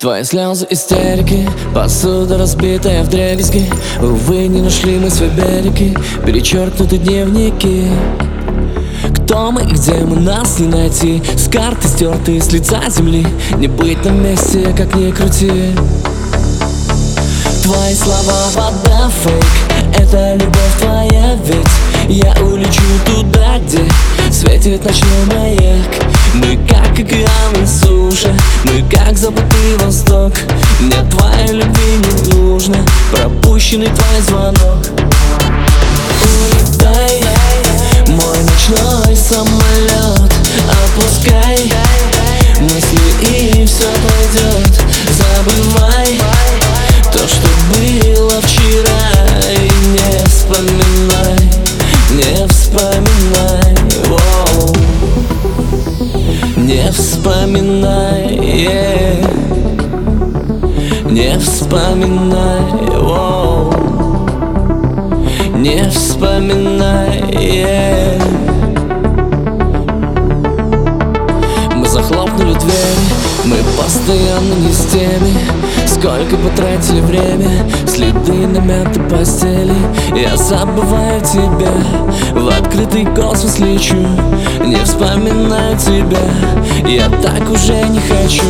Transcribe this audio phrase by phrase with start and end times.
[0.00, 3.70] Твои слезы истерики, посуда разбитая в дребезги.
[4.00, 7.86] Увы, не нашли мы свой береги, перечеркнуты дневники.
[9.14, 11.22] Кто мы и где мы, нас не найти?
[11.36, 13.26] С карты стерты с лица земли.
[13.58, 15.52] Не быть на месте, как ни крути.
[17.62, 19.98] Твои слова вода фейк.
[19.98, 21.66] Это любовь твоя ведь
[22.08, 23.86] Я улечу туда, где
[24.32, 25.88] Светит ночной маяк.
[26.32, 28.34] Мы как океан на суше.
[28.64, 30.32] Мы как забытый восток.
[30.80, 32.76] Мне твоей любви не нужно.
[33.12, 34.86] Пропущенный твой звонок.
[36.22, 37.22] Улетай
[38.06, 40.32] Мой ночной самолет.
[40.68, 41.72] Отпускай
[42.60, 44.82] Мысли и все пройдет
[45.16, 45.79] Забывай
[56.70, 59.26] Не вспоминай yeah.
[61.10, 62.62] Не вспоминай
[62.96, 63.72] Воу.
[65.56, 67.79] Не вспоминай yeah.
[74.00, 75.34] Постоянно не с теми
[75.86, 77.50] Сколько потратили время
[77.86, 79.74] Следы на мятой постели.
[80.14, 81.72] Я забываю тебя
[82.32, 83.96] В открытый космос лечу
[84.64, 86.18] Не вспоминаю тебя.
[86.86, 88.44] Я так уже не хочу.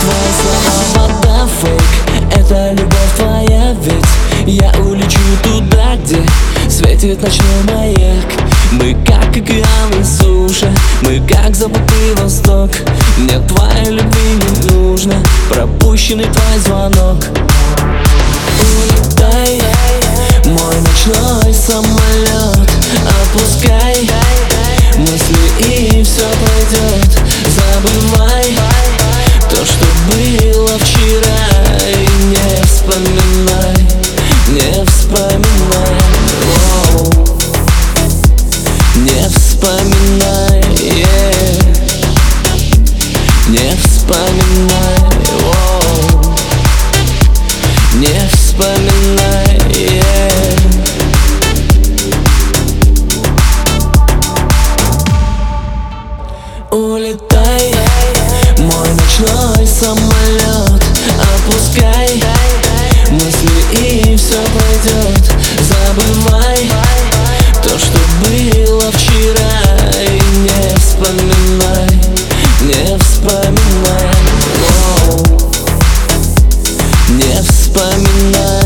[0.00, 6.22] Твои слова вода фейк Это любовь твоя ведь Я улечу туда, где
[6.68, 8.26] Светит ночной маяк.
[8.72, 9.59] Мы как океан
[10.50, 10.70] и суша
[11.02, 12.70] Мы как забытый восток.
[13.16, 15.14] Мне твоей любви не нужно
[15.48, 17.24] Пропущенный твой звонок.
[18.60, 19.62] Улетай
[20.44, 22.70] Мой ночной самолет.
[23.22, 24.08] Отпускай
[77.10, 78.59] Не вспоминай.